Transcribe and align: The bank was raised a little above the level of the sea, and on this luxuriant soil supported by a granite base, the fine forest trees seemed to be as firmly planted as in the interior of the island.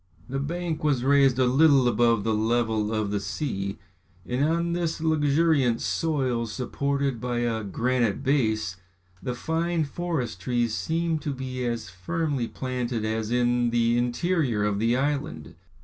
The 0.27 0.39
bank 0.39 0.83
was 0.83 1.03
raised 1.03 1.37
a 1.37 1.45
little 1.45 1.87
above 1.87 2.23
the 2.23 2.33
level 2.33 2.91
of 2.91 3.11
the 3.11 3.19
sea, 3.19 3.77
and 4.25 4.43
on 4.43 4.73
this 4.73 4.99
luxuriant 4.99 5.79
soil 5.79 6.47
supported 6.47 7.21
by 7.21 7.41
a 7.41 7.63
granite 7.63 8.23
base, 8.23 8.77
the 9.21 9.35
fine 9.35 9.83
forest 9.83 10.41
trees 10.41 10.73
seemed 10.73 11.21
to 11.21 11.31
be 11.35 11.63
as 11.67 11.91
firmly 11.91 12.47
planted 12.47 13.05
as 13.05 13.29
in 13.29 13.69
the 13.69 13.95
interior 13.95 14.63
of 14.63 14.79
the 14.79 14.97
island. 14.97 15.53